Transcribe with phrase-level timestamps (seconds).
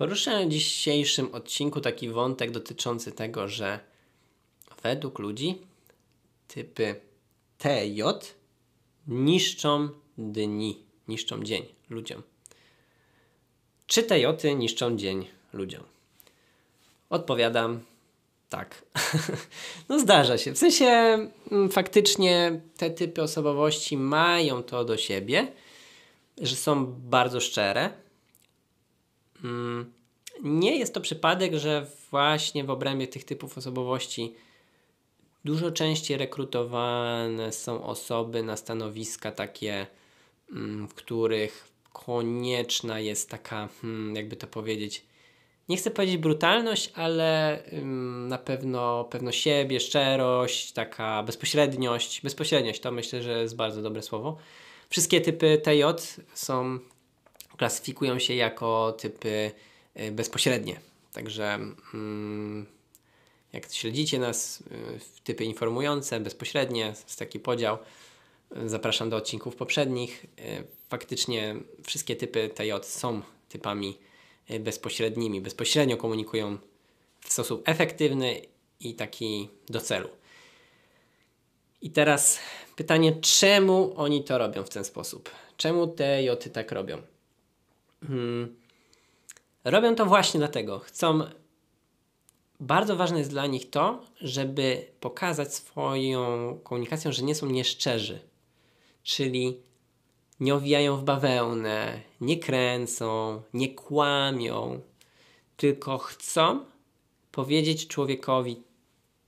[0.00, 3.80] Poruszę w dzisiejszym odcinku taki wątek dotyczący tego, że
[4.82, 5.58] według ludzi
[6.48, 7.00] typy
[7.58, 8.02] TJ
[9.08, 12.22] niszczą dni, niszczą dzień ludziom.
[13.86, 15.82] Czy TJ niszczą dzień ludziom?
[17.10, 17.80] Odpowiadam
[18.48, 18.84] tak.
[19.88, 20.52] no zdarza się.
[20.52, 20.86] W sensie
[21.50, 25.52] mm, faktycznie te typy osobowości mają to do siebie,
[26.38, 28.09] że są bardzo szczere.
[29.44, 29.92] Mm,
[30.42, 34.34] nie jest to przypadek, że właśnie w obrębie tych typów osobowości
[35.44, 39.86] dużo częściej rekrutowane są osoby na stanowiska takie,
[40.52, 43.68] mm, w których konieczna jest taka,
[44.14, 45.04] jakby to powiedzieć,
[45.68, 52.20] nie chcę powiedzieć brutalność, ale ym, na pewno pewno siebie, szczerość, taka bezpośredniość.
[52.22, 54.36] Bezpośredniość to myślę, że jest bardzo dobre słowo.
[54.88, 55.82] Wszystkie typy TJ
[56.34, 56.78] są,
[57.60, 59.50] klasyfikują się jako typy
[60.00, 60.80] y, bezpośrednie.
[61.12, 61.58] Także
[61.94, 62.66] ym,
[63.52, 64.64] jak śledzicie nas, y,
[65.24, 67.78] typy informujące, bezpośrednie, jest taki podział.
[68.66, 70.26] Zapraszam do odcinków poprzednich.
[70.38, 73.98] Y, faktycznie wszystkie typy TJ są typami
[74.50, 76.58] Y, bezpośrednimi, bezpośrednio komunikują
[77.20, 78.40] w sposób efektywny
[78.80, 80.08] i taki do celu.
[81.82, 82.38] I teraz
[82.76, 85.30] pytanie, czemu oni to robią w ten sposób?
[85.56, 87.02] Czemu te joty tak robią?
[88.06, 88.56] Hmm.
[89.64, 90.78] Robią to właśnie dlatego.
[90.78, 91.20] Chcą.
[92.60, 98.20] Bardzo ważne jest dla nich to, żeby pokazać swoją komunikacją, że nie są nieszczerzy.
[99.02, 99.62] Czyli
[100.40, 104.80] nie owijają w bawełnę, nie kręcą, nie kłamią,
[105.56, 106.64] tylko chcą
[107.32, 108.62] powiedzieć człowiekowi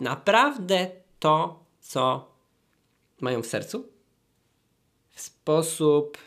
[0.00, 2.28] naprawdę to, co
[3.20, 3.88] mają w sercu,
[5.10, 6.18] w sposób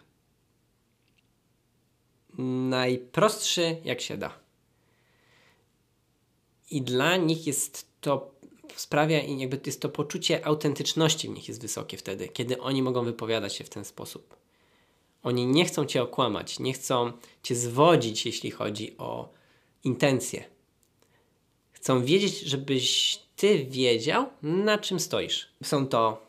[2.38, 4.40] najprostszy, jak się da.
[6.72, 8.32] I dla nich jest to
[8.76, 13.03] sprawia i jakby jest to poczucie autentyczności w nich jest wysokie wtedy, kiedy oni mogą
[13.03, 14.36] wypowiadać się w ten sposób.
[15.24, 17.12] Oni nie chcą cię okłamać, nie chcą
[17.44, 19.30] cię zwodzić, jeśli chodzi o
[19.84, 20.44] intencje.
[21.72, 25.47] Chcą wiedzieć, żebyś ty wiedział, na czym stoisz.
[25.64, 26.25] Są to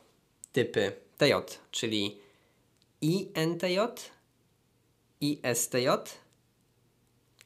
[0.53, 1.33] typy TJ,
[1.71, 2.17] czyli
[3.01, 3.79] INTJ,
[5.23, 5.89] ISTJ,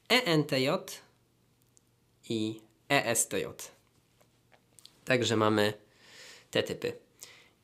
[0.09, 0.67] ENTJ
[2.29, 3.45] i ESTJ.
[5.05, 5.73] Także mamy
[6.51, 6.93] te typy.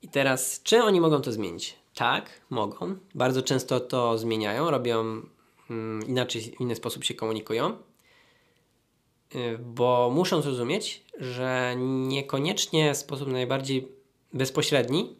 [0.01, 1.75] I teraz, czy oni mogą to zmienić?
[1.93, 2.95] Tak, mogą.
[3.15, 5.21] Bardzo często to zmieniają, robią
[5.69, 7.77] mm, inaczej, w inny sposób się komunikują,
[9.35, 13.87] y, bo muszą zrozumieć, że niekoniecznie sposób najbardziej
[14.33, 15.15] bezpośredni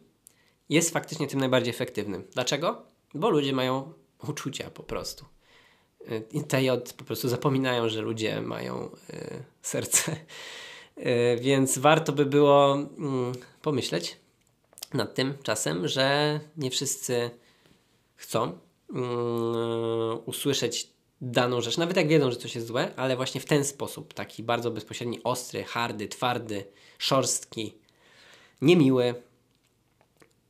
[0.68, 2.24] jest faktycznie tym najbardziej efektywnym.
[2.32, 2.82] Dlaczego?
[3.14, 3.92] Bo ludzie mają
[4.28, 5.24] uczucia po prostu.
[6.32, 10.16] I TJ po prostu zapominają, że ludzie mają y, serce.
[10.98, 12.82] Y, więc warto by było y,
[13.62, 14.16] pomyśleć,
[14.94, 17.30] nad tym czasem, że nie wszyscy
[18.16, 18.58] chcą
[18.92, 20.90] yy, usłyszeć
[21.20, 24.42] daną rzecz, nawet jak wiedzą, że coś jest złe, ale właśnie w ten sposób, taki
[24.42, 26.64] bardzo bezpośredni, ostry, hardy, twardy,
[26.98, 27.74] szorstki,
[28.62, 29.14] niemiły,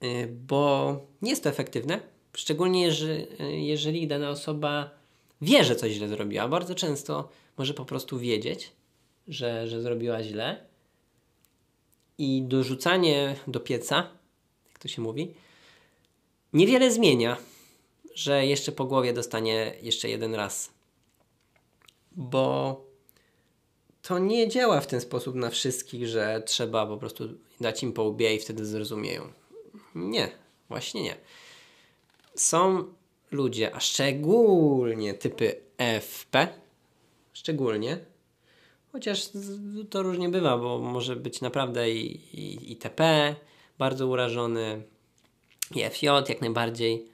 [0.01, 2.01] yy, bo nie jest to efektywne,
[2.37, 3.27] szczególnie jeżeli,
[3.67, 4.91] jeżeli dana osoba
[5.41, 6.49] wie, że coś źle zrobiła.
[6.49, 7.29] Bardzo często
[7.59, 8.73] może po prostu wiedzieć,
[9.29, 10.67] że, że zrobiła źle
[12.19, 14.11] i dorzucanie do pieca
[14.85, 15.35] to się mówi,
[16.53, 17.37] niewiele zmienia,
[18.15, 20.71] że jeszcze po głowie dostanie jeszcze jeden raz.
[22.13, 22.81] Bo
[24.03, 27.29] to nie działa w ten sposób na wszystkich, że trzeba po prostu
[27.61, 29.33] dać im po łbie i wtedy zrozumieją.
[29.95, 30.31] Nie,
[30.69, 31.17] właśnie nie.
[32.37, 32.85] Są
[33.31, 35.57] ludzie, a szczególnie typy
[36.01, 36.49] FP,
[37.33, 37.99] szczególnie,
[38.93, 39.29] chociaż
[39.91, 43.35] to różnie bywa, bo może być naprawdę i, i, i TP,
[43.79, 44.83] bardzo urażony.
[45.75, 47.09] I FJ jak najbardziej.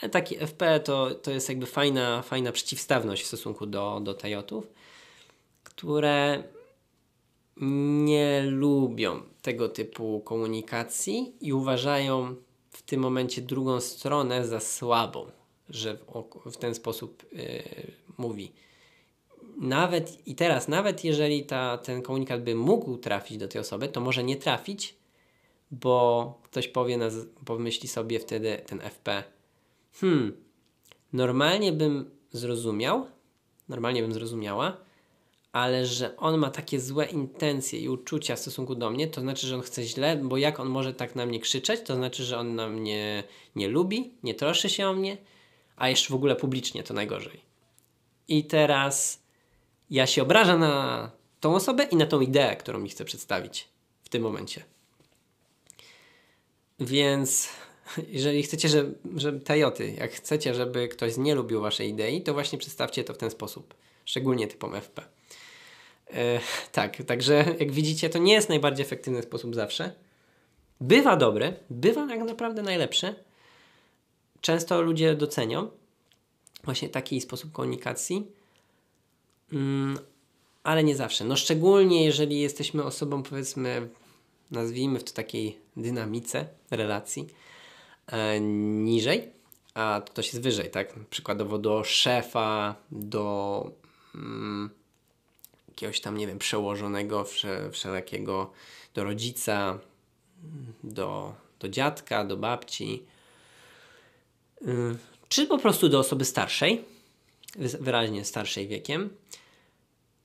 [0.00, 4.66] Ale taki FP to, to jest jakby fajna, fajna przeciwstawność w stosunku do, do Tajotów,
[5.64, 6.42] które
[8.04, 12.36] nie lubią tego typu komunikacji i uważają
[12.74, 15.26] w tym momencie drugą stronę za słabą,
[15.68, 17.62] że w, w ten sposób yy,
[18.18, 18.52] mówi.
[19.56, 24.00] Nawet i teraz, nawet jeżeli ta, ten komunikat by mógł trafić do tej osoby, to
[24.00, 24.94] może nie trafić,
[25.70, 27.10] bo ktoś powie, na,
[27.44, 29.24] pomyśli sobie wtedy ten FP,
[29.92, 30.36] hmm,
[31.12, 33.06] normalnie bym zrozumiał,
[33.68, 34.76] normalnie bym zrozumiała,
[35.54, 39.46] ale że on ma takie złe intencje i uczucia w stosunku do mnie, to znaczy,
[39.46, 42.38] że on chce źle, bo jak on może tak na mnie krzyczeć, to znaczy, że
[42.38, 43.24] on na mnie
[43.56, 45.16] nie lubi, nie troszczy się o mnie,
[45.76, 47.40] a jeszcze w ogóle publicznie to najgorzej.
[48.28, 49.22] I teraz
[49.90, 51.10] ja się obrażam na
[51.40, 53.68] tą osobę i na tą ideę, którą mi chcę przedstawić
[54.02, 54.64] w tym momencie.
[56.80, 57.48] Więc
[58.08, 58.84] jeżeli chcecie, że,
[59.16, 63.18] że Toyoty, jak chcecie, żeby ktoś nie lubił waszej idei, to właśnie przedstawcie to w
[63.18, 63.74] ten sposób,
[64.04, 65.14] szczególnie typom FP.
[66.14, 66.40] E,
[66.72, 69.92] tak, także jak widzicie, to nie jest najbardziej efektywny sposób zawsze.
[70.80, 73.14] Bywa dobry, bywa tak naprawdę najlepszy.
[74.40, 75.70] Często ludzie docenią
[76.64, 78.26] właśnie taki sposób komunikacji,
[79.52, 79.98] mm,
[80.62, 81.24] ale nie zawsze.
[81.24, 83.88] No szczególnie jeżeli jesteśmy osobą, powiedzmy,
[84.50, 87.26] nazwijmy w to takiej dynamice relacji
[88.06, 89.30] e, niżej,
[89.74, 90.94] a ktoś jest wyżej, tak?
[91.10, 93.70] Przykładowo do szefa, do
[94.14, 94.70] mm,
[95.74, 98.50] jakiegoś tam, nie wiem, przełożonego wsze, wszelakiego,
[98.94, 99.78] do rodzica,
[100.84, 103.02] do, do dziadka, do babci,
[104.60, 104.96] yy,
[105.28, 106.84] czy po prostu do osoby starszej,
[107.56, 109.10] wyraźnie starszej wiekiem,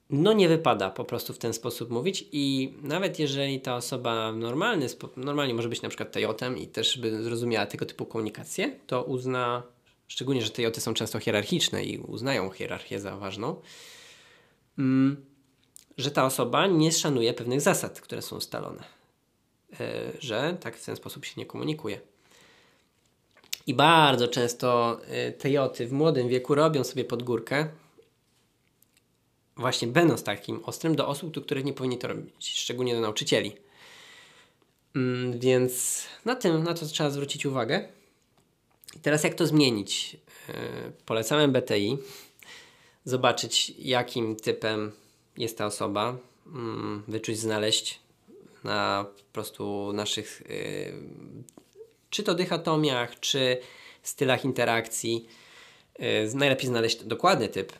[0.10, 4.88] no nie wypada po prostu w ten sposób mówić i nawet jeżeli ta osoba normalny,
[5.18, 9.64] normalnie może być na przykład tejotem i też by zrozumiała tego typu komunikację, to uzna,
[10.08, 13.62] szczególnie, że tejoty są często hierarchiczne i uznają hierarchię za ważną,
[14.78, 15.26] mm,
[16.00, 18.84] że ta osoba nie szanuje pewnych zasad, które są ustalone.
[19.80, 22.00] E, że tak w ten sposób się nie komunikuje.
[23.68, 27.68] I bardzo często e, tejoty w młodym wieku robią sobie podgórkę,
[29.58, 33.56] właśnie będąc takim ostrym do osób, do których nie powinni to robić, szczególnie do nauczycieli.
[34.96, 37.90] Mm, więc na tym, na to trzeba zwrócić uwagę.
[38.96, 40.18] I teraz jak to zmienić?
[40.50, 40.54] E,
[41.06, 41.98] polecamy BTI,
[43.06, 44.92] zobaczyć jakim typem
[45.40, 48.00] jest ta osoba, mm, wyczuć, znaleźć
[48.64, 50.94] na po prostu naszych yy,
[52.10, 53.58] czy to dychotomiach, czy
[54.04, 55.28] stylach interakcji.
[56.00, 57.74] Yy, najlepiej znaleźć dokładny typ,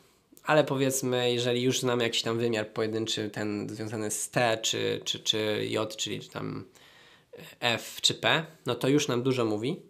[0.44, 5.20] ale powiedzmy, jeżeli już znamy jakiś tam wymiar pojedynczy, ten związany z T, czy, czy,
[5.20, 6.66] czy J, czyli tam
[7.60, 9.82] F czy P, no to już nam dużo mówi.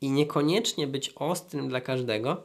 [0.00, 2.42] I niekoniecznie być ostrym dla każdego,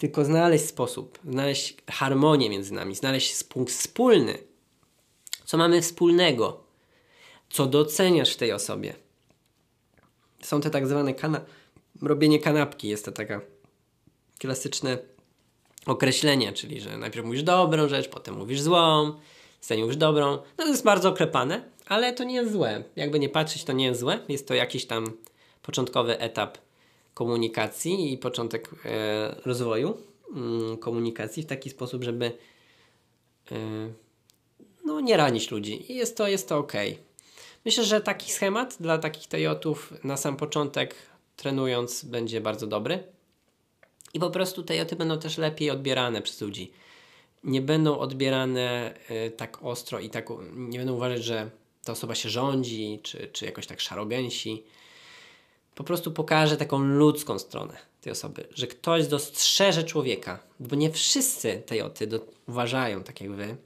[0.00, 4.38] tylko znaleźć sposób, znaleźć harmonię między nami, znaleźć punkt wspólny.
[5.44, 6.60] Co mamy wspólnego?
[7.50, 8.94] Co doceniasz w tej osobie?
[10.42, 11.40] Są te tak zwane kana
[12.02, 12.88] robienie kanapki.
[12.88, 13.40] Jest to taka
[14.38, 14.98] klasyczne
[15.86, 19.12] określenie, czyli że najpierw mówisz dobrą rzecz, potem mówisz złą,
[19.62, 20.30] zanim mówisz dobrą.
[20.30, 22.84] No to jest bardzo oklepane, ale to nie jest złe.
[22.96, 24.18] Jakby nie patrzeć, to nie jest złe.
[24.28, 25.12] Jest to jakiś tam
[25.62, 26.58] początkowy etap
[27.20, 29.96] komunikacji i początek e, rozwoju
[30.36, 32.32] mm, komunikacji w taki sposób, żeby
[33.52, 33.56] e,
[34.84, 35.92] no, nie ranić ludzi.
[35.92, 36.72] I jest to, jest to ok.
[37.64, 40.94] Myślę, że taki schemat dla takich tejotów na sam początek
[41.36, 43.02] trenując będzie bardzo dobry.
[44.14, 46.72] I po prostu tejoty będą też lepiej odbierane przez ludzi.
[47.44, 48.94] Nie będą odbierane
[49.26, 51.50] y, tak ostro i tak nie będą uważać, że
[51.84, 54.64] ta osoba się rządzi, czy, czy jakoś tak szarogęsi
[55.80, 61.62] po prostu pokaże taką ludzką stronę tej osoby, że ktoś dostrzeże człowieka, bo nie wszyscy
[61.66, 63.56] tejoty do, uważają tak jak wy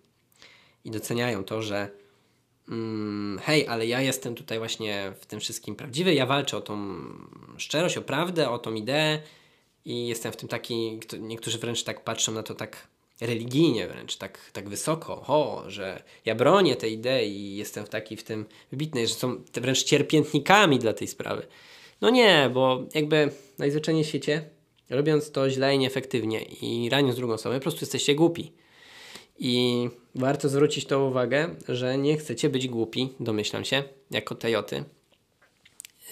[0.85, 1.91] i doceniają to, że
[2.69, 6.97] mm, hej, ale ja jestem tutaj właśnie w tym wszystkim prawdziwy, ja walczę o tą
[7.59, 9.23] szczerość, o prawdę, o tą ideę
[9.85, 12.89] i jestem w tym taki, niektórzy wręcz tak patrzą na to tak
[13.21, 18.17] religijnie wręcz, tak, tak wysoko, o, że ja bronię tej idei i jestem w taki
[18.17, 21.47] w tym wybitny, że są wręcz cierpiętnikami dla tej sprawy.
[22.05, 24.51] No nie, bo jakby najzwyczajniej w świecie,
[24.91, 28.53] robiąc to źle i nieefektywnie i raniąc drugą osobę, po prostu jesteście głupi.
[29.39, 34.85] I warto zwrócić to uwagę, że nie chcecie być głupi, domyślam się, jako tejoty.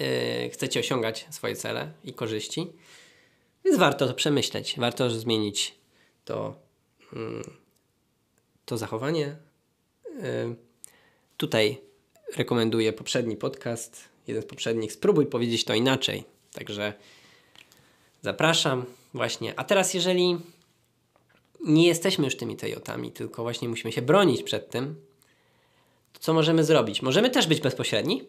[0.01, 2.67] Yy, chcecie osiągać swoje cele i korzyści.
[3.65, 5.75] Więc warto to przemyśleć, warto zmienić
[6.25, 6.57] to,
[7.13, 7.43] yy,
[8.65, 9.37] to zachowanie.
[10.07, 10.57] Yy,
[11.37, 11.79] tutaj
[12.37, 16.25] rekomenduję poprzedni podcast jeden z poprzednich, spróbuj powiedzieć to inaczej.
[16.53, 16.93] Także
[18.23, 19.55] zapraszam właśnie.
[19.57, 20.39] A teraz, jeżeli
[21.65, 24.97] nie jesteśmy już tymi Toyotami, tylko właśnie musimy się bronić przed tym,
[26.13, 27.03] to co możemy zrobić?
[27.03, 28.25] Możemy też być bezpośredni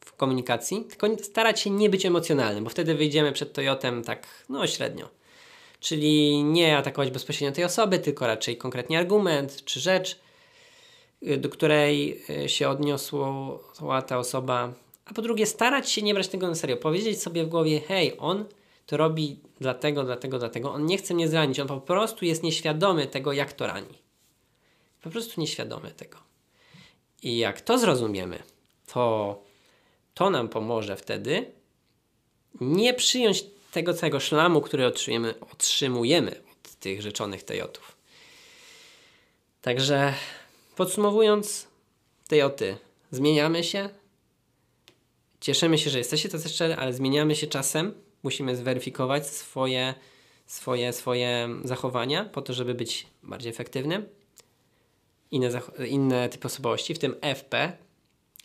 [0.00, 4.66] w komunikacji, tylko starać się nie być emocjonalnym, bo wtedy wyjdziemy przed Toyotem tak, no
[4.66, 5.08] średnio.
[5.80, 10.18] Czyli nie atakować bezpośrednio tej osoby, tylko raczej konkretnie argument czy rzecz,
[11.38, 14.72] do której y, się odniosła ta osoba
[15.04, 18.16] a po drugie starać się nie brać tego na serio, powiedzieć sobie w głowie, hej,
[18.18, 18.44] on
[18.86, 23.06] to robi dlatego, dlatego, dlatego, on nie chce mnie zranić, on po prostu jest nieświadomy
[23.06, 23.98] tego, jak to rani.
[25.02, 26.18] Po prostu nieświadomy tego.
[27.22, 28.42] I jak to zrozumiemy,
[28.86, 29.42] to
[30.14, 31.52] to nam pomoże wtedy
[32.60, 37.96] nie przyjąć tego całego szlamu, który otrzymujemy, otrzymujemy od tych rzeczonych tejotów.
[39.62, 40.14] Także
[40.76, 41.66] podsumowując,
[42.28, 42.76] Tejoty,
[43.10, 43.88] zmieniamy się.
[45.42, 47.94] Cieszymy się, że jesteście tacy szczerzy, ale zmieniamy się czasem.
[48.22, 49.94] Musimy zweryfikować swoje,
[50.46, 54.08] swoje, swoje zachowania po to, żeby być bardziej efektywnym.
[55.30, 55.50] Inne,
[55.88, 57.72] inne typy osobowości, w tym FP,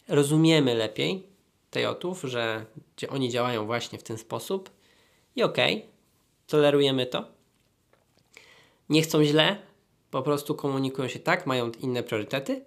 [0.08, 1.24] rozumiemy lepiej
[1.70, 2.66] Tejotów, że
[3.10, 4.70] oni działają właśnie w ten sposób
[5.36, 5.90] i okej, okay,
[6.48, 7.26] tolerujemy to.
[8.90, 9.58] Nie chcą źle,
[10.12, 12.66] po prostu komunikują się tak, mają inne priorytety.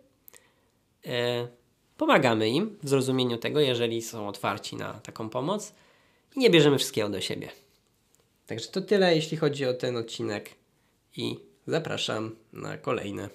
[1.07, 1.49] E,
[2.01, 5.73] pomagamy im w zrozumieniu tego, jeżeli są otwarci na taką pomoc
[6.37, 7.49] i nie bierzemy wszystkiego do siebie.
[8.47, 10.51] Także to tyle, jeśli chodzi o ten odcinek
[11.17, 13.31] i zapraszam na kolejne.